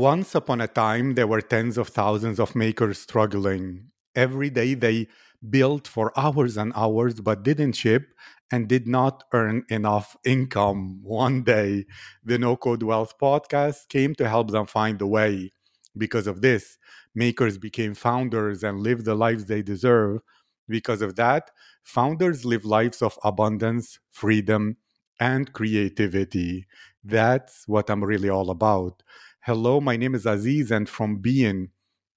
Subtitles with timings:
[0.00, 3.90] Once upon a time, there were tens of thousands of makers struggling.
[4.14, 5.08] Every day they
[5.50, 8.14] built for hours and hours but didn't ship
[8.50, 11.00] and did not earn enough income.
[11.02, 11.84] One day,
[12.24, 15.50] the No Code Wealth podcast came to help them find a way.
[15.96, 16.78] Because of this,
[17.14, 20.20] makers became founders and lived the lives they deserve.
[20.68, 21.50] Because of that,
[21.82, 24.78] founders live lives of abundance, freedom,
[25.18, 26.66] and creativity.
[27.04, 29.02] That's what I'm really all about.
[29.42, 31.70] Hello, my name is Aziz, and from being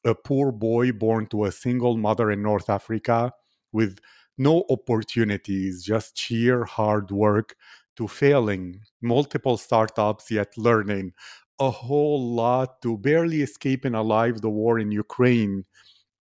[0.06, 3.32] a poor boy born to a single mother in North Africa
[3.72, 4.00] with
[4.38, 7.56] no opportunities, just sheer hard work,
[7.96, 11.14] to failing multiple startups, yet learning
[11.60, 15.64] a whole lot to barely escaping alive the war in Ukraine,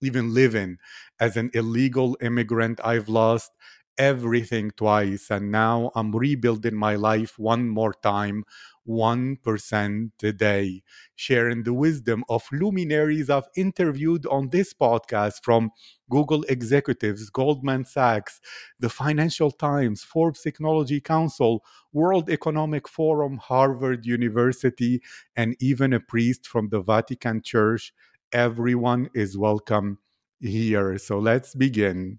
[0.03, 0.79] even living
[1.21, 2.81] as an illegal immigrant.
[2.85, 3.53] I've lost
[3.99, 8.45] everything twice, and now I'm rebuilding my life one more time
[8.85, 10.83] 1% a day,
[11.15, 15.71] sharing the wisdom of luminaries I've interviewed on this podcast from
[16.11, 18.41] Google executives, Goldman Sachs,
[18.79, 25.01] the Financial Times, Forbes Technology Council, World Economic Forum, Harvard University,
[25.37, 27.93] and even a priest from the Vatican Church.
[28.33, 29.99] Everyone is welcome
[30.41, 30.99] here.
[30.99, 32.19] So let's begin.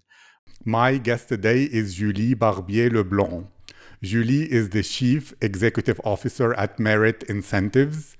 [0.62, 3.48] My guest today is Julie Barbier Leblond.
[4.02, 8.16] Julie is the Chief Executive Officer at Merit Incentives.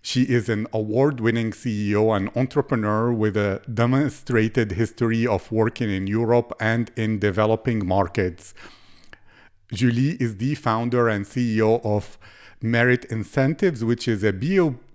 [0.00, 6.06] She is an award winning CEO and entrepreneur with a demonstrated history of working in
[6.06, 8.54] Europe and in developing markets.
[9.70, 12.16] Julie is the founder and CEO of
[12.62, 14.32] Merit Incentives, which is a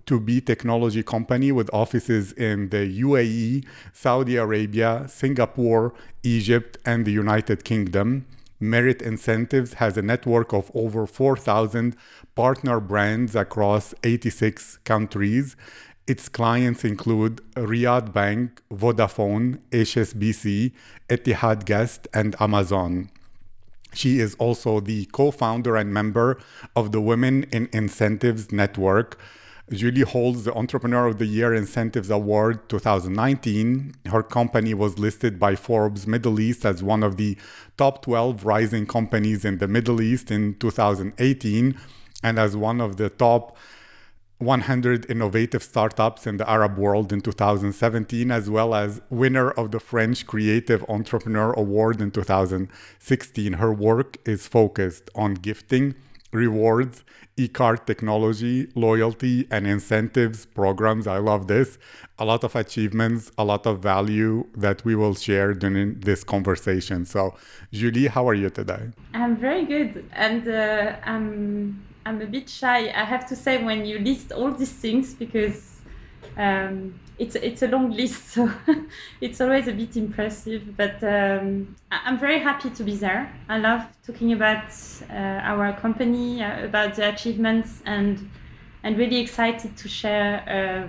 [0.08, 5.92] B2B technology company with offices in the UAE, Saudi Arabia, Singapore,
[6.22, 8.26] Egypt, and the United Kingdom.
[8.60, 11.94] Merit Incentives has a network of over 4,000
[12.34, 15.56] partner brands across 86 countries.
[16.06, 20.72] Its clients include Riyad Bank, Vodafone, HSBC,
[21.08, 23.10] Etihad Guest, and Amazon.
[23.94, 26.38] She is also the co founder and member
[26.74, 29.18] of the Women in Incentives Network,
[29.70, 33.94] Julie holds the Entrepreneur of the Year Incentives Award 2019.
[34.06, 37.36] Her company was listed by Forbes Middle East as one of the
[37.76, 41.78] top 12 rising companies in the Middle East in 2018
[42.22, 43.58] and as one of the top
[44.38, 49.80] 100 innovative startups in the Arab world in 2017, as well as winner of the
[49.80, 53.52] French Creative Entrepreneur Award in 2016.
[53.54, 55.94] Her work is focused on gifting
[56.32, 57.04] rewards,
[57.36, 61.06] e-card technology, loyalty, and incentives programs.
[61.06, 61.78] I love this.
[62.18, 67.04] A lot of achievements, a lot of value that we will share during this conversation.
[67.04, 67.34] So,
[67.72, 68.90] Julie, how are you today?
[69.14, 72.90] I'm very good, and uh, I'm I'm a bit shy.
[72.90, 75.80] I have to say when you list all these things because
[76.36, 78.50] um, it's it's a long list, so
[79.20, 80.76] it's always a bit impressive.
[80.76, 83.32] But um, I'm very happy to be there.
[83.48, 84.72] I love talking about
[85.10, 88.30] uh, our company, uh, about the achievements, and
[88.82, 90.88] and really excited to share uh,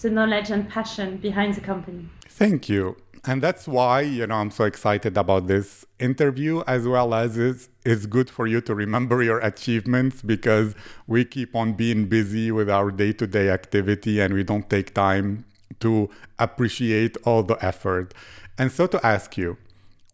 [0.00, 2.08] the knowledge and passion behind the company.
[2.28, 2.96] Thank you.
[3.28, 7.68] And that's why, you know, I'm so excited about this interview as well as it's,
[7.84, 10.76] it's good for you to remember your achievements because
[11.08, 15.44] we keep on being busy with our day-to-day activity and we don't take time
[15.80, 18.14] to appreciate all the effort.
[18.58, 19.58] And so to ask you,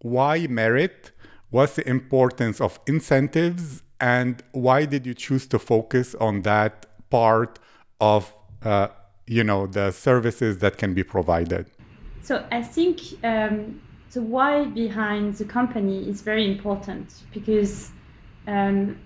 [0.00, 1.12] why merit?
[1.50, 3.82] What's the importance of incentives?
[4.00, 7.58] And why did you choose to focus on that part
[8.00, 8.88] of, uh,
[9.26, 11.66] you know, the services that can be provided?
[12.22, 13.80] So I think um,
[14.12, 17.90] the why behind the company is very important because
[18.46, 18.98] um,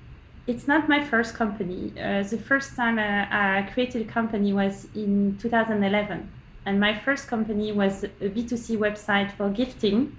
[0.47, 1.93] it's not my first company.
[1.99, 6.31] Uh, the first time I, I, created a company was in 2011.
[6.67, 10.19] And my first company was a B2C website for gifting.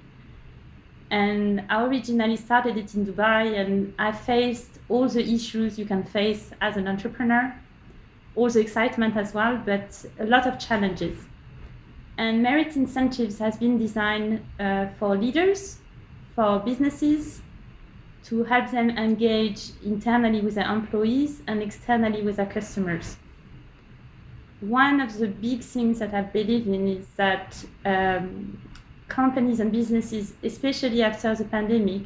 [1.12, 6.04] And I originally started it in Dubai, and I faced all the issues you can
[6.04, 7.54] face as an entrepreneur,
[8.36, 11.18] all the excitement as well, but a lot of challenges.
[12.18, 15.80] And merit incentives has been designed uh, for leaders,
[16.34, 17.42] for businesses,
[18.26, 23.18] to help them engage internally with their employees and externally with their customers.
[24.60, 28.60] One of the big things that I believe in is that um,
[29.08, 32.04] companies and businesses, especially after the pandemic,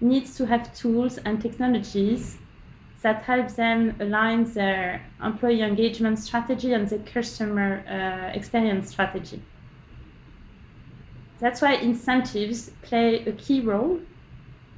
[0.00, 2.38] needs to have tools and technologies
[3.02, 9.42] that help them align their employee engagement strategy and the customer uh, experience strategy.
[11.38, 14.00] That's why incentives play a key role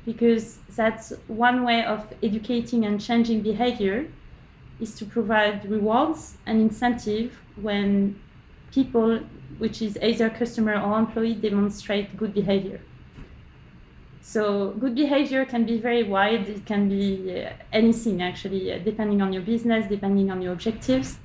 [0.06, 4.06] because that's one way of educating and changing behavior
[4.82, 8.20] is to provide rewards and incentive when
[8.73, 9.20] people,
[9.58, 12.81] which is either customer or employee, demonstrate good behavior.
[14.23, 16.49] So good behavior can be very wide.
[16.49, 21.19] It can be uh, anything actually, uh, depending on your business, depending on your objectives.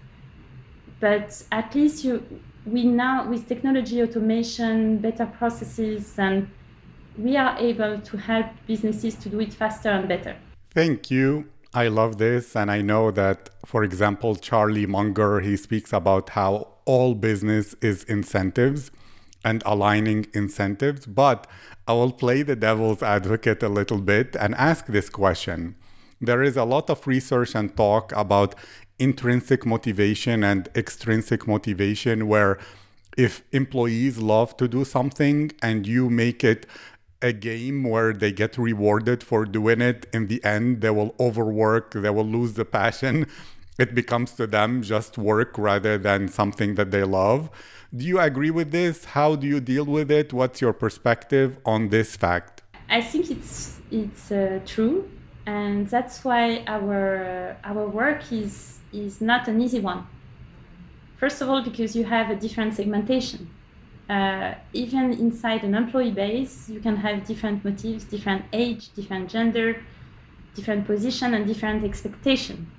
[1.00, 2.24] But at least you,
[2.66, 6.50] we now with technology, automation, better processes, and
[7.18, 10.36] we are able to help businesses to do it faster and better.
[10.72, 11.46] Thank you.
[11.78, 12.56] I love this.
[12.56, 18.04] And I know that, for example, Charlie Munger, he speaks about how all business is
[18.06, 18.90] incentives
[19.46, 21.06] and aligning incentives.
[21.06, 21.46] But
[21.88, 25.76] I will play the devil's advocate a little bit and ask this question.
[26.20, 28.56] There is a lot of research and talk about
[28.98, 32.58] intrinsic motivation and extrinsic motivation, where
[33.16, 36.66] if employees love to do something and you make it
[37.22, 41.94] a game where they get rewarded for doing it, in the end, they will overwork,
[41.94, 43.28] they will lose the passion.
[43.80, 47.52] It becomes to them just work rather than something that they love.
[47.96, 49.06] Do you agree with this?
[49.06, 50.34] How do you deal with it?
[50.34, 52.64] What's your perspective on this fact?
[52.90, 55.10] I think it's it's uh, true,
[55.46, 60.08] and that's why our uh, our work is is not an easy one.
[61.18, 63.50] First of all, because you have a different segmentation.
[64.10, 69.84] Uh, even inside an employee base, you can have different motives, different age, different gender,
[70.56, 72.72] different position, and different expectation.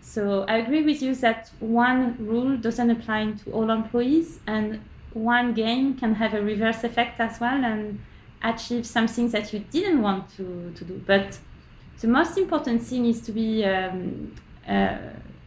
[0.00, 4.80] So I agree with you that one rule doesn't apply to all employees, and
[5.12, 7.98] one game can have a reverse effect as well and
[8.42, 11.02] achieve something that you didn't want to, to do.
[11.06, 11.38] But
[12.00, 14.34] the most important thing is to be um,
[14.68, 14.98] uh,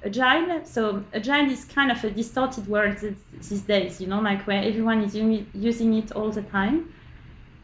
[0.06, 0.66] agile.
[0.66, 5.04] So agile is kind of a distorted word these days, you know, like where everyone
[5.04, 6.94] is using it all the time.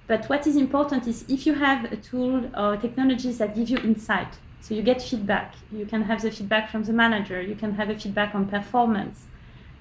[0.08, 3.78] But what is important is if you have a tool or technologies that give you
[3.78, 5.54] insight, so you get feedback.
[5.72, 7.40] You can have the feedback from the manager.
[7.40, 9.26] You can have a feedback on performance,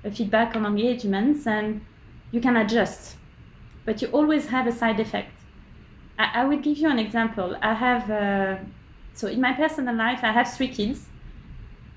[0.04, 1.80] a feedback on engagements, and
[2.32, 3.16] you can adjust.
[3.86, 5.32] But you always have a side effect.
[6.18, 7.56] I, I will give you an example.
[7.62, 8.56] I have, uh,
[9.14, 11.06] so in my personal life, I have three kids.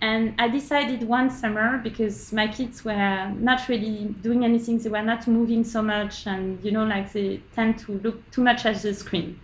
[0.02, 5.02] And I decided one summer because my kids were not really doing anything, they were
[5.02, 8.82] not moving so much, and you know, like they tend to look too much at
[8.82, 9.40] the screen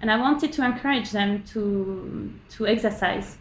[0.00, 3.36] and I wanted to encourage them to to exercise.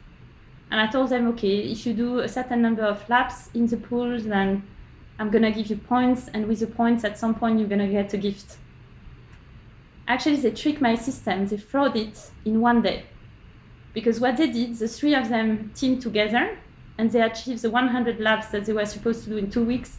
[0.71, 3.77] And I told them, okay, if you do a certain number of laps in the
[3.77, 4.63] pool, then
[5.17, 8.13] I'm gonna give you points, and with the points, at some point, you're gonna get
[8.13, 8.57] a gift.
[10.07, 11.47] Actually, they tricked my system.
[11.47, 13.05] They fraud it in one day,
[13.93, 16.57] because what they did, the three of them teamed together,
[16.97, 19.97] and they achieved the 100 laps that they were supposed to do in two weeks.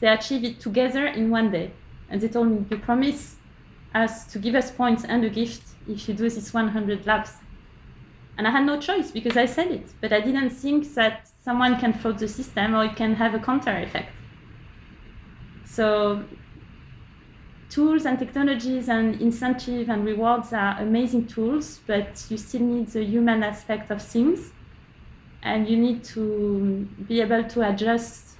[0.00, 1.72] They achieved it together in one day,
[2.08, 3.36] and they told me, "You promise
[3.94, 7.34] us to give us points and a gift if you do this 100 laps.
[8.36, 11.78] And I had no choice because I said it, but I didn't think that someone
[11.78, 14.10] can fraud the system or it can have a counter effect.
[15.64, 16.24] So
[17.70, 23.04] tools and technologies and incentive and rewards are amazing tools, but you still need the
[23.04, 24.52] human aspect of things,
[25.42, 28.36] and you need to be able to adjust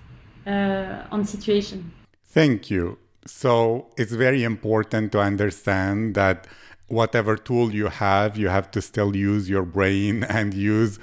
[0.46, 1.92] uh, on situation.
[2.26, 2.98] Thank you.
[3.26, 6.46] So it's very important to understand that
[6.88, 10.98] whatever tool you have, you have to still use your brain and use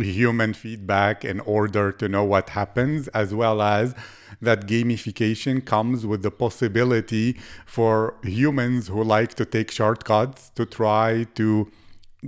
[0.00, 3.94] human feedback in order to know what happens, as well as
[4.40, 11.26] that gamification comes with the possibility for humans who like to take shortcuts to try
[11.34, 11.70] to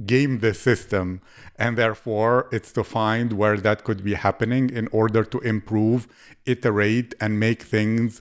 [0.06, 1.20] game the system.
[1.56, 6.08] And therefore, it's to find where that could be happening in order to improve,
[6.46, 8.20] iterate, and make things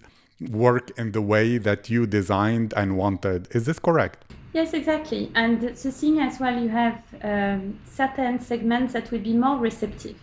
[0.50, 3.48] work in the way that you designed and wanted.
[3.52, 4.26] Is this correct?
[4.54, 5.32] Yes, exactly.
[5.36, 10.18] And the thing as well, you have um, certain segments that will be more receptive.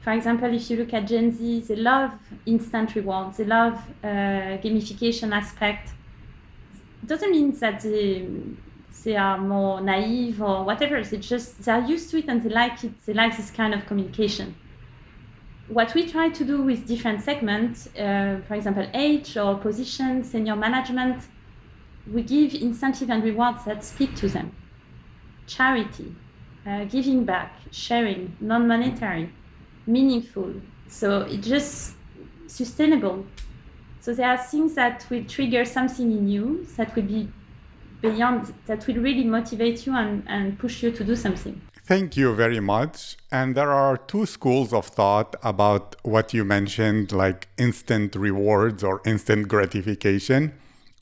[0.00, 2.12] For example, if you look at Gen Z, they love
[2.46, 5.94] instant rewards, they love uh, gamification aspect.
[7.02, 8.28] It doesn't mean that they,
[9.04, 11.02] they are more naive or whatever.
[11.02, 13.00] They just they are used to it and they like it.
[13.06, 14.56] They like this kind of communication.
[15.68, 20.54] What we try to do with different segments, uh, for example, age or position, senior
[20.56, 21.24] management,
[22.12, 24.52] we give incentive and rewards that speak to them.
[25.46, 26.14] Charity,
[26.66, 29.30] uh, giving back, sharing, non-monetary,
[29.86, 30.52] meaningful.
[30.88, 31.94] So it's just
[32.46, 33.26] sustainable.
[34.00, 37.28] So there are things that will trigger something in you that will be
[38.00, 41.60] beyond, that will really motivate you and, and push you to do something.
[41.84, 43.16] Thank you very much.
[43.30, 49.00] And there are two schools of thought about what you mentioned, like instant rewards or
[49.04, 50.52] instant gratification.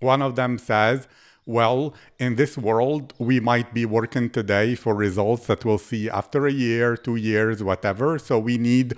[0.05, 1.09] One of them says
[1.47, 6.47] well, in this world, we might be working today for results that we'll see after
[6.47, 8.19] a year, two years, whatever.
[8.19, 8.95] So we need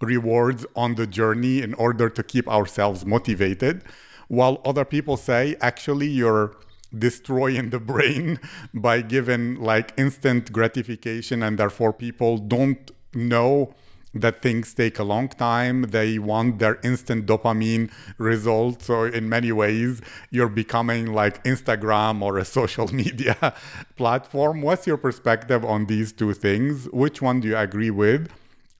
[0.00, 3.82] rewards on the journey in order to keep ourselves motivated.
[4.28, 6.54] While other people say, actually, you're
[6.96, 8.38] destroying the brain
[8.72, 13.74] by giving like instant gratification, and therefore people don't know
[14.14, 15.82] that things take a long time.
[15.82, 18.86] They want their instant dopamine results.
[18.86, 20.00] So, in many ways,
[20.30, 23.54] you're becoming like Instagram or a social media
[23.96, 24.62] platform.
[24.62, 26.88] What's your perspective on these two things?
[26.92, 28.30] Which one do you agree with?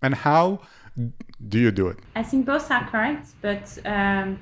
[0.03, 0.61] And how
[1.49, 1.99] do you do it?
[2.17, 4.39] I think both are correct, but um,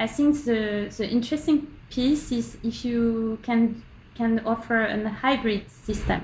[0.00, 3.82] I think the, the interesting piece is if you can
[4.14, 6.22] can offer a hybrid system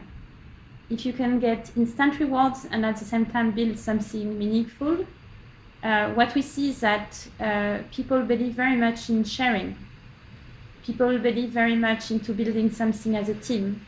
[0.91, 5.07] if you can get instant rewards and at the same time build something meaningful,
[5.83, 9.77] uh, what we see is that uh, people believe very much in sharing.
[10.83, 13.85] People believe very much into building something as a team.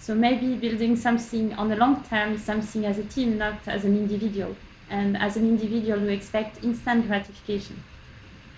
[0.00, 3.96] So maybe building something on the long term something as a team, not as an
[3.96, 4.56] individual.
[4.90, 7.82] And as an individual, you expect instant gratification.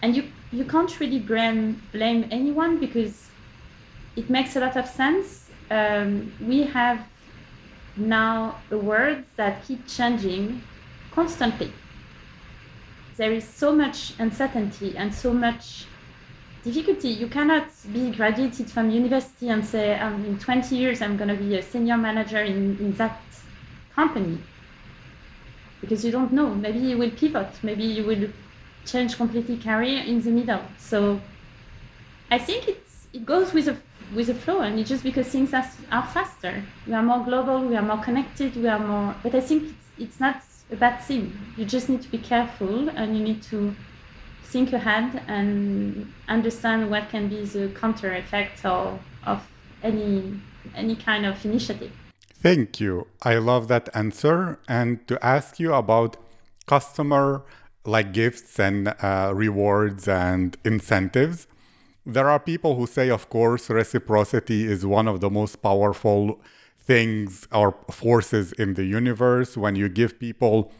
[0.02, 3.28] And you, you can't really blame, blame anyone because
[4.16, 5.48] it makes a lot of sense.
[5.70, 7.06] Um, we have
[7.98, 10.62] now the words that keep changing
[11.12, 11.72] constantly.
[13.16, 15.86] There is so much uncertainty and so much
[16.62, 17.08] difficulty.
[17.08, 21.34] You cannot be graduated from university and say, um, in 20 years, I'm going to
[21.34, 23.20] be a senior manager in, in that
[23.94, 24.38] company.
[25.80, 26.54] Because you don't know.
[26.54, 27.48] Maybe you will pivot.
[27.62, 28.28] Maybe you will
[28.84, 30.62] change completely career in the middle.
[30.78, 31.20] So
[32.30, 33.76] I think it's, it goes with a
[34.14, 36.62] with the flow and it's just because things are, are faster.
[36.86, 39.86] We are more global we are more connected we are more but i think it's,
[39.98, 41.36] it's not a bad thing.
[41.56, 43.74] You just need to be careful and you need to
[44.44, 49.46] think ahead and understand what can be the counter effect of, of
[49.82, 50.40] any
[50.74, 51.92] any kind of initiative.
[52.34, 53.06] Thank you.
[53.22, 54.58] I love that answer.
[54.68, 56.16] And to ask you about
[56.66, 57.42] customer
[57.84, 61.46] like gifts and uh, rewards and incentives
[62.08, 66.40] there are people who say, of course, reciprocity is one of the most powerful
[66.78, 69.58] things or forces in the universe.
[69.58, 70.72] When you give people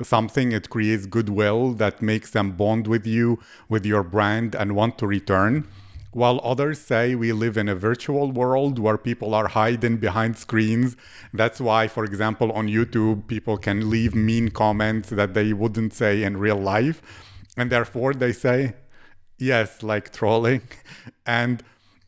[0.00, 4.96] something, it creates goodwill that makes them bond with you, with your brand, and want
[4.98, 5.66] to return.
[6.12, 10.96] While others say we live in a virtual world where people are hiding behind screens.
[11.34, 16.22] That's why, for example, on YouTube, people can leave mean comments that they wouldn't say
[16.22, 17.02] in real life.
[17.56, 18.74] And therefore, they say,
[19.38, 20.62] Yes, like trolling.
[21.26, 21.62] And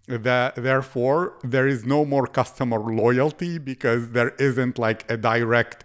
[0.07, 5.85] therefore there is no more customer loyalty because there isn't like a direct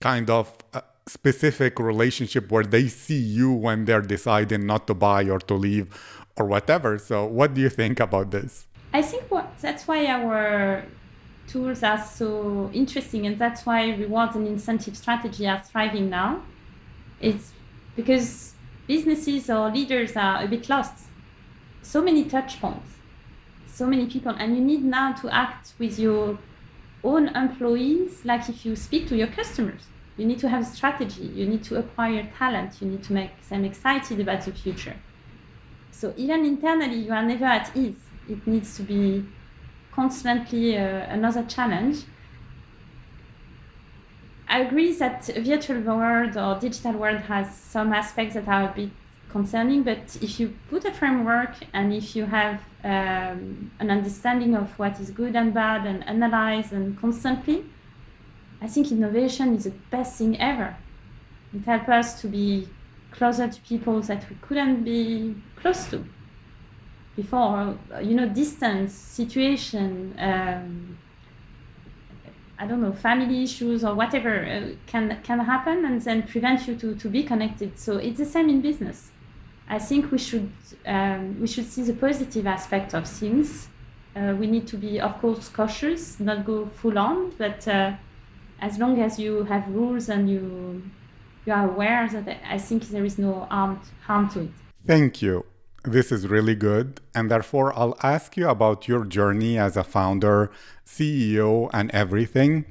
[0.00, 5.24] kind of uh, specific relationship where they see you when they're deciding not to buy
[5.24, 5.88] or to leave
[6.36, 6.98] or whatever.
[6.98, 8.66] So what do you think about this?
[8.92, 10.84] I think what that's why our
[11.48, 16.42] tools are so interesting and that's why rewards and incentive strategy are thriving now.
[17.20, 17.52] It's
[17.96, 18.53] because
[18.86, 21.04] businesses or leaders are a bit lost.
[21.82, 22.90] So many touch points,
[23.66, 26.38] so many people, and you need now to act with your
[27.02, 29.82] own employees like if you speak to your customers.
[30.16, 33.48] You need to have a strategy, you need to acquire talent, you need to make
[33.48, 34.96] them excited about the future.
[35.90, 37.98] So even internally, you are never at ease.
[38.28, 39.24] It needs to be
[39.92, 42.04] constantly uh, another challenge.
[44.54, 48.90] I agree that virtual world or digital world has some aspects that are a bit
[49.28, 54.78] concerning, but if you put a framework and if you have um, an understanding of
[54.78, 57.64] what is good and bad and analyze and constantly,
[58.62, 60.76] I think innovation is the best thing ever.
[61.52, 62.68] It helps us to be
[63.10, 66.04] closer to people that we couldn't be close to
[67.16, 67.76] before.
[68.00, 70.96] You know, distance, situation, um,
[72.58, 76.76] I don't know, family issues or whatever uh, can can happen and then prevent you
[76.76, 77.78] to, to be connected.
[77.78, 79.10] So it's the same in business.
[79.68, 80.52] I think we should
[80.86, 83.68] um, we should see the positive aspect of things.
[84.14, 87.92] Uh, we need to be, of course, cautious, not go full on, but uh,
[88.60, 90.82] as long as you have rules and you
[91.46, 94.50] you are aware that I think there is no harm harm to it.
[94.86, 95.44] Thank you.
[95.84, 97.00] This is really good.
[97.14, 100.50] And therefore, I'll ask you about your journey as a founder,
[100.86, 102.64] CEO, and everything.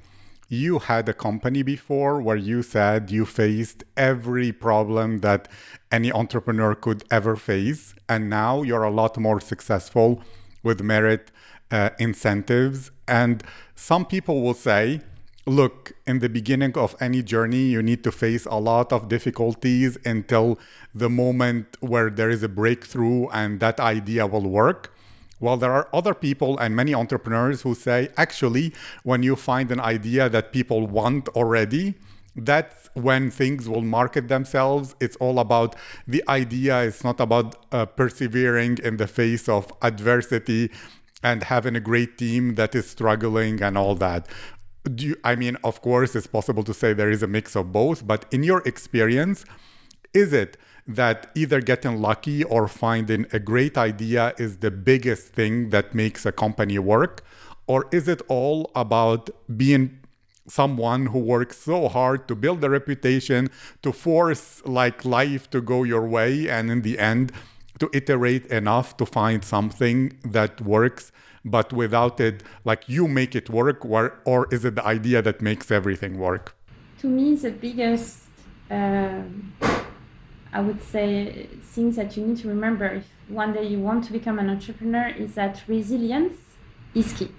[0.50, 5.48] You had a company before where you said you faced every problem that
[5.92, 7.94] any entrepreneur could ever face.
[8.10, 10.24] And now you're a lot more successful
[10.64, 11.32] with merit
[11.70, 12.90] uh, incentives.
[13.08, 13.44] And
[13.76, 15.02] some people will say,
[15.46, 19.98] look, in the beginning of any journey, you need to face a lot of difficulties
[20.06, 20.60] until
[20.94, 24.94] the moment where there is a breakthrough and that idea will work.
[25.40, 28.74] Well, there are other people and many entrepreneurs who say actually,
[29.04, 31.96] when you find an idea that people want already,
[32.36, 34.96] that's when things will market themselves.
[35.02, 35.76] It's all about
[36.08, 40.72] the idea, it's not about uh, persevering in the face of adversity
[41.24, 44.28] and having a great team that is struggling and all that.
[44.84, 47.72] Do you, I mean, of course, it's possible to say there is a mix of
[47.72, 49.46] both, but in your experience,
[50.14, 55.70] is it that either getting lucky or finding a great idea is the biggest thing
[55.70, 57.24] that makes a company work?
[57.66, 60.00] Or is it all about being
[60.48, 63.50] someone who works so hard to build a reputation,
[63.82, 67.32] to force like life to go your way, and in the end,
[67.80, 71.14] to iterate enough to find something that works
[71.46, 75.42] but without it like you make it work or, or is it the idea that
[75.42, 76.56] makes everything work
[77.00, 78.20] to me the biggest
[78.72, 79.22] uh,
[80.54, 84.12] i would say things that you need to remember if one day you want to
[84.12, 86.38] become an entrepreneur is that resilience
[86.94, 87.32] is key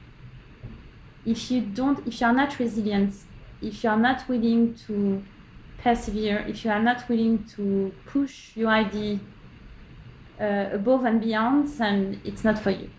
[1.24, 3.14] if you don't if you are not resilient
[3.62, 5.22] if you are not willing to
[5.78, 9.18] persevere if you are not willing to push your idea
[10.40, 12.90] uh, above and beyond, then it's not for you.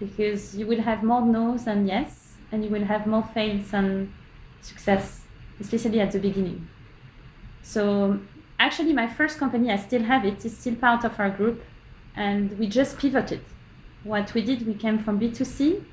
[0.00, 4.12] Because you will have more no's than yes, and you will have more fails than
[4.62, 5.20] success,
[5.60, 6.66] especially at the beginning.
[7.62, 8.18] So
[8.58, 11.62] actually, my first company, I still have it, is still part of our group,
[12.16, 13.42] and we just pivoted.
[14.02, 15.84] What we did, we came from B2C,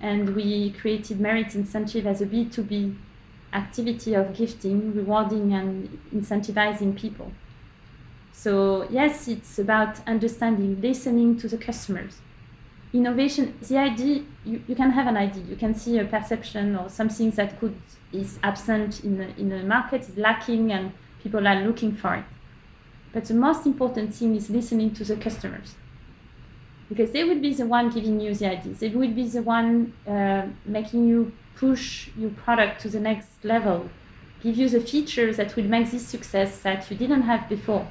[0.00, 2.96] and we created merit incentive as a B2B
[3.52, 7.32] activity of gifting, rewarding, and incentivizing people.
[8.32, 12.18] So yes, it's about understanding, listening to the customers.
[12.94, 16.88] Innovation, the idea, you, you can have an idea, you can see a perception or
[16.88, 17.74] something that could
[18.12, 22.24] is absent in the, in the market, is lacking and people are looking for it.
[23.12, 25.74] But the most important thing is listening to the customers.
[26.88, 28.78] Because they would be the one giving you the ideas.
[28.78, 33.88] They would be the one uh, making you push your product to the next level,
[34.42, 37.86] give you the features that will make this success that you didn't have before.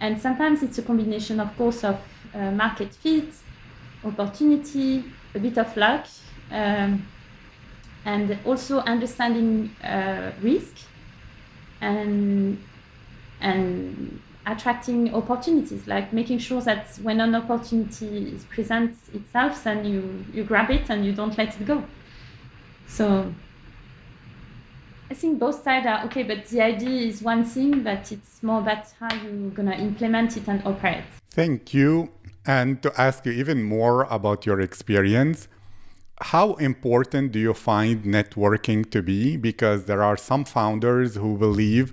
[0.00, 1.98] And sometimes it's a combination, of course, of
[2.34, 3.32] uh, market fit,
[4.04, 6.06] opportunity, a bit of luck,
[6.50, 7.06] um,
[8.04, 10.76] and also understanding uh, risk
[11.80, 12.62] and
[13.40, 20.44] and attracting opportunities, like making sure that when an opportunity presents itself, then you you
[20.44, 21.82] grab it and you don't let it go.
[22.86, 23.32] So
[25.10, 28.60] I think both sides are okay, but the idea is one thing, but it's more
[28.60, 31.04] about how you're going to implement it and operate.
[31.30, 32.10] Thank you.
[32.46, 35.48] And to ask you even more about your experience,
[36.20, 39.36] how important do you find networking to be?
[39.36, 41.92] Because there are some founders who believe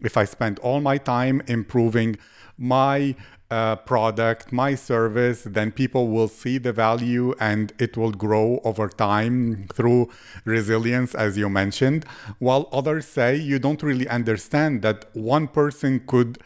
[0.00, 2.16] if I spend all my time improving
[2.58, 3.14] my
[3.50, 8.88] uh, product, my service, then people will see the value and it will grow over
[8.88, 10.08] time through
[10.44, 12.04] resilience, as you mentioned.
[12.38, 16.38] While others say you don't really understand that one person could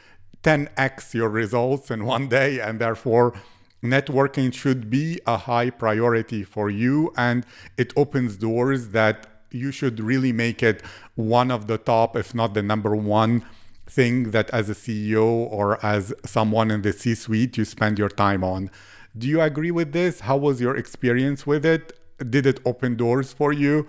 [0.46, 3.34] 10x your results in one day, and therefore
[3.82, 7.44] networking should be a high priority for you and
[7.76, 10.82] it opens doors that you should really make it
[11.14, 13.44] one of the top, if not the number one
[13.86, 18.08] thing that as a CEO or as someone in the C suite you spend your
[18.08, 18.70] time on.
[19.18, 20.20] Do you agree with this?
[20.20, 21.98] How was your experience with it?
[22.18, 23.86] Did it open doors for you?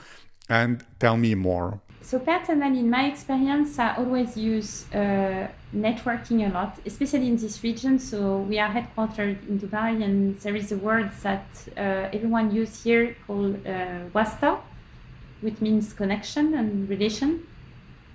[0.49, 1.81] And tell me more.
[2.09, 7.61] So, personally, in my experience, I always use uh, networking a lot, especially in this
[7.63, 7.99] region.
[7.99, 12.83] So, we are headquartered in Dubai, and there is a word that uh, everyone uses
[12.83, 14.57] here called uh, wasta,
[15.41, 17.45] which means connection and relation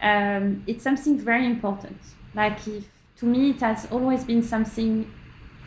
[0.03, 1.99] um, it's something very important.
[2.35, 2.85] Like if,
[3.19, 5.11] to me, it has always been something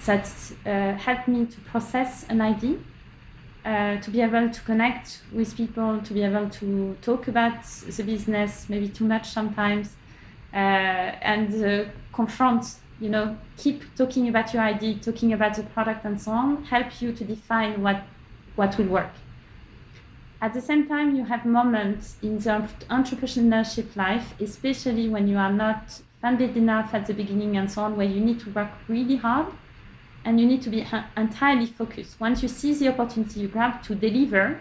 [0.06, 0.30] that
[0.66, 2.78] uh, helped me to process an idea,
[3.66, 8.04] uh, to be able to connect with people, to be able to talk about the
[8.04, 9.96] business, maybe too much sometimes,
[10.54, 12.76] uh, and uh, confront.
[13.02, 16.64] You know, keep talking about your idea, talking about the product, and so on.
[16.64, 18.04] Help you to define what
[18.56, 19.12] what will work.
[20.42, 25.52] At the same time, you have moments in the entrepreneurship life, especially when you are
[25.52, 29.16] not funded enough at the beginning and so on, where you need to work really
[29.16, 29.48] hard
[30.26, 30.86] and you need to be
[31.16, 32.20] entirely focused.
[32.20, 34.60] Once you see the opportunity you grab to deliver,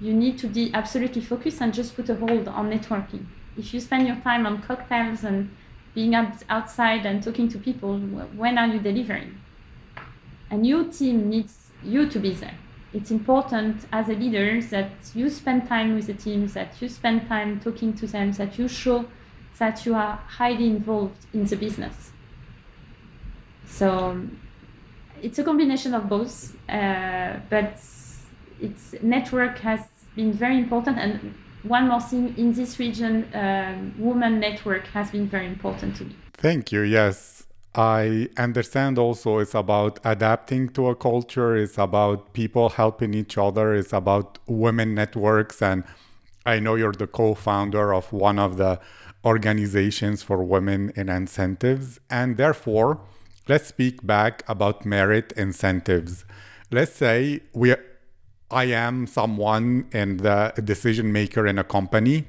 [0.00, 3.26] you need to be absolutely focused and just put a hold on networking.
[3.58, 5.54] If you spend your time on cocktails and
[5.94, 9.38] being outside and talking to people, when are you delivering?
[10.50, 12.54] And your team needs you to be there
[12.94, 17.26] it's important as a leader that you spend time with the team, that you spend
[17.26, 19.04] time talking to them, that you show
[19.58, 22.12] that you are highly involved in the business.
[23.66, 24.24] So
[25.24, 27.80] it's a combination of both, uh, but
[28.60, 29.80] its network has
[30.14, 30.98] been very important.
[30.98, 36.04] And one more thing in this region, um, woman network has been very important to
[36.04, 36.14] me.
[36.34, 36.82] Thank you.
[36.82, 37.46] Yes.
[37.74, 43.74] I understand also it's about adapting to a culture, it's about people helping each other,
[43.74, 45.60] it's about women networks.
[45.60, 45.82] And
[46.46, 48.78] I know you're the co founder of one of the
[49.24, 51.98] organizations for women in incentives.
[52.08, 53.00] And therefore,
[53.48, 56.24] let's speak back about merit incentives.
[56.70, 57.74] Let's say we
[58.50, 62.26] I am someone and the decision maker in a company.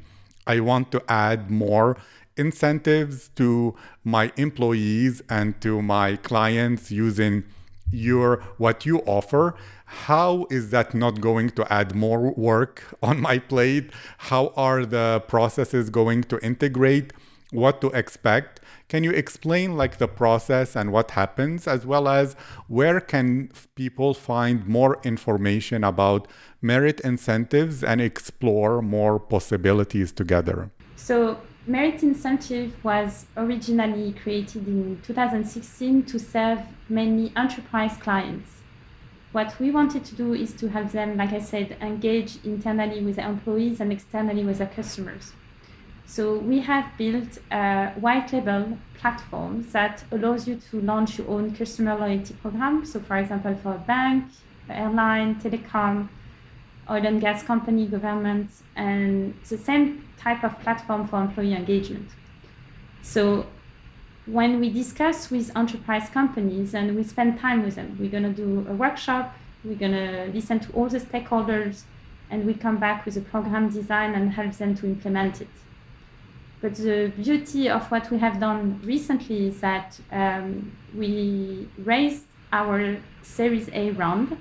[0.48, 1.98] I want to add more
[2.38, 7.44] incentives to my employees and to my clients using
[7.92, 13.38] your what you offer how is that not going to add more work on my
[13.38, 17.14] plate how are the processes going to integrate
[17.52, 22.36] what to expect can you explain like the process and what happens as well as
[22.68, 26.28] where can people find more information about
[26.62, 36.04] merit incentives and explore more possibilities together so Merit Incentive was originally created in 2016
[36.04, 38.62] to serve mainly enterprise clients.
[39.32, 43.16] What we wanted to do is to help them, like I said, engage internally with
[43.16, 45.34] their employees and externally with their customers.
[46.08, 51.54] So we have built a white label platform that allows you to launch your own
[51.56, 52.86] customer loyalty program.
[52.86, 54.26] So, for example, for a bank,
[54.70, 56.10] airline, telecom,
[56.90, 62.10] oil and gas company, government, and the same type of platform for employee engagement.
[63.02, 63.48] So
[64.26, 68.34] when we discuss with enterprise companies and we spend time with them, we're going to
[68.34, 71.84] do a workshop, we're going to listen to all the stakeholders,
[72.30, 75.48] and we come back with a program design and help them to implement it.
[76.66, 82.98] But the beauty of what we have done recently is that um, we raised our
[83.22, 84.36] Series A round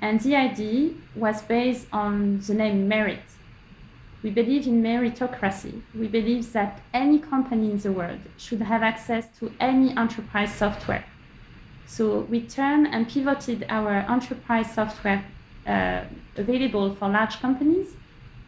[0.00, 3.22] and the idea was based on the name Merit.
[4.24, 5.80] We believe in meritocracy.
[5.94, 11.04] We believe that any company in the world should have access to any enterprise software.
[11.86, 15.24] So we turned and pivoted our enterprise software
[15.68, 16.02] uh,
[16.36, 17.94] available for large companies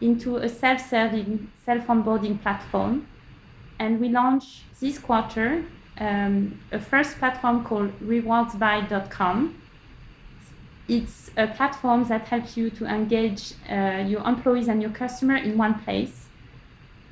[0.01, 3.07] into a self-serving, self-onboarding platform.
[3.79, 5.65] And we launched this quarter
[5.97, 9.61] um, a first platform called rewardsby.com,
[10.87, 15.57] it's a platform that helps you to engage uh, your employees and your customer in
[15.57, 16.27] one place.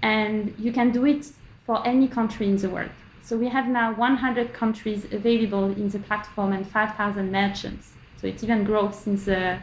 [0.02, 1.28] And you can do it
[1.66, 2.92] for any country in the world.
[3.24, 7.94] So we have now 100 countries available in the platform and 5,000 merchants.
[8.20, 9.60] So it's even grown since uh,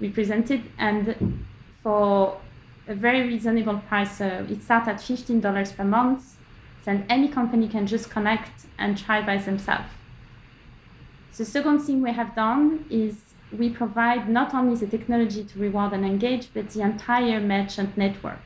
[0.00, 0.62] we presented.
[0.78, 1.46] And
[1.82, 2.38] for
[2.88, 6.36] a very reasonable price, So it starts at $15 per month.
[6.84, 9.90] Then any company can just connect and try by themselves.
[11.36, 13.16] The second thing we have done is
[13.56, 18.40] we provide not only the technology to reward and engage, but the entire merchant network,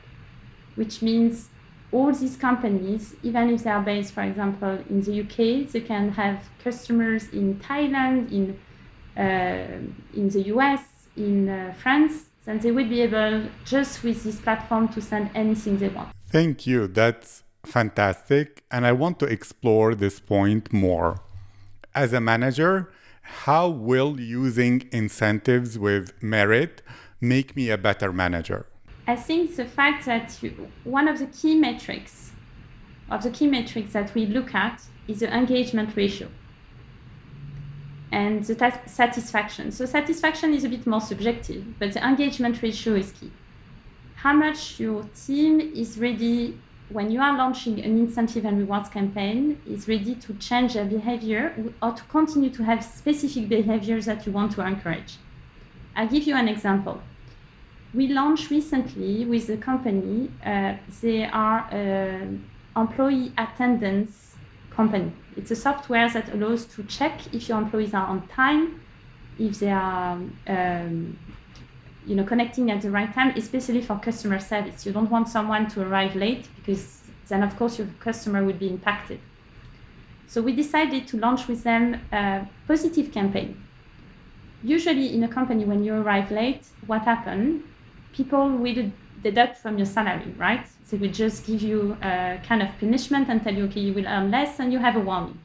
[0.75, 1.49] which means
[1.91, 6.11] all these companies, even if they are based, for example, in the UK, they can
[6.11, 8.59] have customers in Thailand, in
[9.17, 9.79] uh,
[10.13, 14.87] in the US, in uh, France, and they will be able just with this platform
[14.89, 16.09] to send anything they want.
[16.27, 16.87] Thank you.
[16.87, 21.21] That's fantastic, and I want to explore this point more.
[21.93, 26.81] As a manager, how will using incentives with merit
[27.19, 28.67] make me a better manager?
[29.07, 32.31] I think the fact that you, one of the key metrics
[33.09, 36.27] of the key metrics that we look at is the engagement ratio
[38.11, 39.71] and the t- satisfaction.
[39.71, 43.31] So satisfaction is a bit more subjective, but the engagement ratio is key.
[44.15, 46.57] How much your team is ready
[46.89, 51.53] when you are launching an incentive and rewards campaign, is ready to change their behavior
[51.81, 55.17] or to continue to have specific behaviors that you want to encourage.
[55.95, 57.01] I'll give you an example.
[57.93, 64.34] We launched recently with a company, uh, they are an employee attendance
[64.75, 65.11] company.
[65.37, 68.81] It's a software that allows to check if your employees are on time,
[69.39, 71.17] if they are um,
[72.05, 74.85] you know, connecting at the right time, especially for customer service.
[74.85, 78.69] You don't want someone to arrive late because then, of course, your customer would be
[78.69, 79.19] impacted.
[80.27, 83.61] So we decided to launch with them a positive campaign.
[84.63, 87.63] Usually, in a company, when you arrive late, what happens?
[88.13, 88.91] People will
[89.25, 90.65] deduct from your salary, right?
[90.85, 94.07] So we just give you a kind of punishment and tell you, okay, you will
[94.07, 95.39] earn less and you have a warning.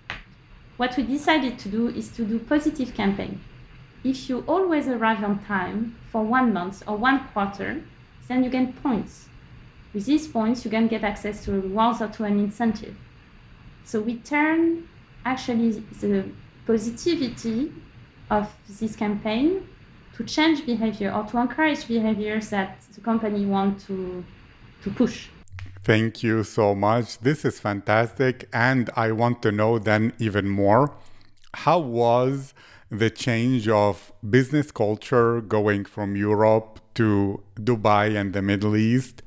[0.76, 3.40] What we decided to do is to do positive campaign
[4.02, 7.82] if you always arrive on time for one month or one quarter,
[8.28, 9.28] then you gain points.
[9.92, 12.96] With these points, you can get access to rewards or to an incentive.
[13.84, 14.88] So we turn
[15.24, 16.24] actually the
[16.66, 17.72] positivity
[18.30, 19.68] of this campaign
[20.20, 24.22] to change behavior or to encourage behaviors that the company want to
[24.82, 25.28] to push.
[25.82, 27.18] Thank you so much.
[27.20, 28.48] This is fantastic.
[28.52, 30.94] And I want to know then even more
[31.64, 32.54] how was
[32.90, 39.22] the change of business culture going from Europe to Dubai and the Middle East?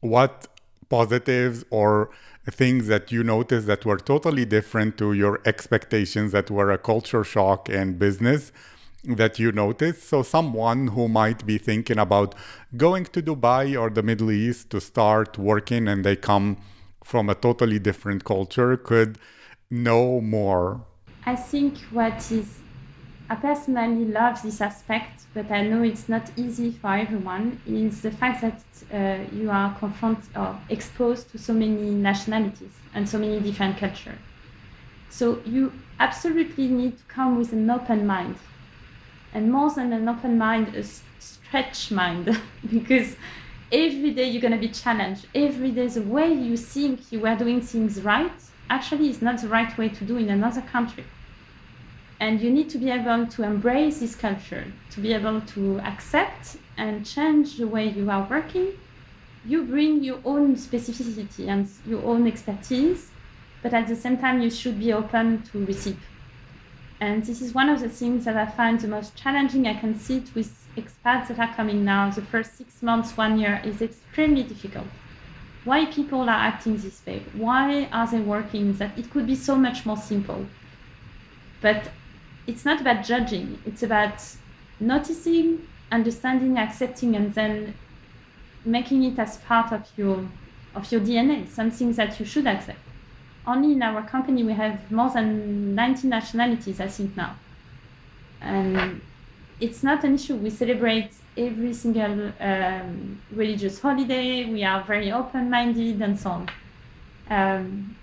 [0.00, 0.46] What
[0.88, 2.10] positives or
[2.50, 7.24] things that you noticed that were totally different to your expectations that were a culture
[7.24, 8.52] shock in business
[9.04, 10.08] that you noticed?
[10.08, 12.34] So, someone who might be thinking about
[12.76, 16.58] going to Dubai or the Middle East to start working and they come
[17.04, 19.18] from a totally different culture could
[19.70, 20.80] know more.
[21.24, 22.58] I think what is,
[23.30, 28.10] I personally love this aspect, but I know it's not easy for everyone, is the
[28.10, 28.60] fact that
[28.92, 34.18] uh, you are confronted or exposed to so many nationalities and so many different cultures.
[35.10, 38.36] So, you absolutely need to come with an open mind
[39.34, 43.16] and more than an open mind, a stretch mind, because
[43.70, 45.26] every day you're going to be challenged.
[45.34, 48.32] Every day, the way you think you are doing things right
[48.70, 51.04] actually is not the right way to do in another country.
[52.20, 56.56] And you need to be able to embrace this culture, to be able to accept
[56.76, 58.72] and change the way you are working.
[59.46, 63.10] You bring your own specificity and your own expertise,
[63.62, 65.98] but at the same time, you should be open to receive.
[67.00, 69.66] And this is one of the things that I find the most challenging.
[69.66, 72.10] I can see it with expats that are coming now.
[72.10, 74.86] The first six months, one year is extremely difficult.
[75.64, 77.22] Why people are acting this way?
[77.34, 78.98] Why are they working that?
[78.98, 80.46] It could be so much more simple.
[81.60, 81.90] But
[82.46, 84.24] it's not about judging, it's about
[84.80, 87.74] noticing, understanding, accepting, and then
[88.64, 90.26] making it as part of your
[90.74, 92.78] of your DNA, something that you should accept
[93.48, 97.36] only in our company we have more than 90 nationalities, I think now.
[98.40, 99.00] And
[99.60, 100.36] it's not an issue.
[100.36, 104.44] We celebrate every single um, religious holiday.
[104.44, 106.50] We are very open-minded and so on.
[107.30, 107.96] Um,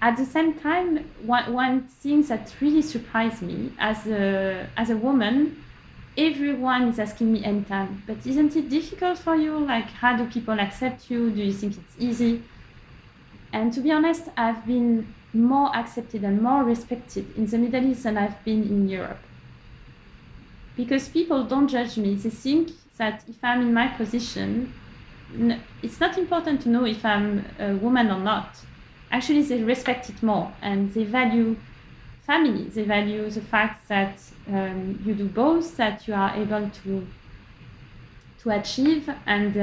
[0.00, 4.96] at the same time, one, one thing that really surprised me as a, as a
[4.96, 5.62] woman,
[6.16, 9.58] everyone is asking me anytime, but isn't it difficult for you?
[9.58, 11.30] Like, how do people accept you?
[11.30, 12.42] Do you think it's easy?
[13.52, 18.02] And to be honest, I've been more accepted and more respected in the Middle East
[18.02, 19.20] than I've been in Europe.
[20.76, 22.14] Because people don't judge me.
[22.14, 24.72] They think that if I'm in my position,
[25.82, 28.56] it's not important to know if I'm a woman or not.
[29.10, 31.56] Actually, they respect it more and they value
[32.26, 32.64] family.
[32.64, 37.06] They value the fact that um, you do both, that you are able to
[38.42, 39.60] to achieve, and uh,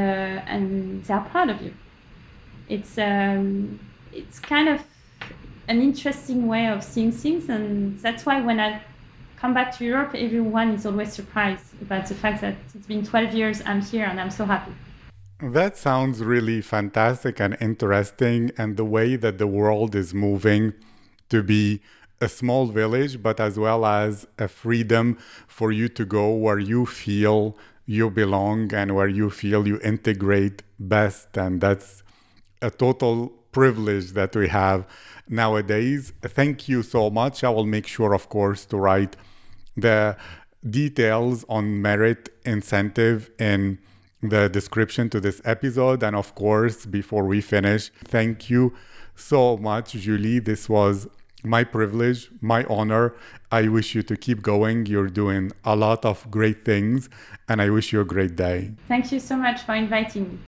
[0.47, 1.73] and they are proud of you
[2.69, 3.79] it's um,
[4.11, 4.83] it's kind of
[5.67, 8.81] an interesting way of seeing things, and that's why when I
[9.37, 13.33] come back to Europe, everyone is always surprised about the fact that it's been 12
[13.33, 14.71] years I'm here and I'm so happy.
[15.41, 20.73] That sounds really fantastic and interesting, and the way that the world is moving
[21.29, 21.81] to be
[22.21, 26.85] a small village, but as well as a freedom for you to go where you
[26.85, 31.37] feel you belong and where you feel you integrate best.
[31.37, 32.03] And that's
[32.65, 33.15] a total
[33.51, 34.85] privilege that we have
[35.29, 36.11] nowadays.
[36.21, 37.43] Thank you so much.
[37.43, 39.15] I will make sure, of course, to write
[39.77, 40.17] the
[40.67, 43.77] details on merit incentive in
[44.21, 46.03] the description to this episode.
[46.03, 48.73] And of course, before we finish, thank you
[49.15, 50.39] so much, Julie.
[50.39, 51.07] This was
[51.43, 53.13] my privilege, my honor.
[53.51, 54.87] I wish you to keep going.
[54.87, 57.09] You're doing a lot of great things,
[57.47, 58.71] and I wish you a great day.
[58.87, 60.44] Thank you so much for inviting me.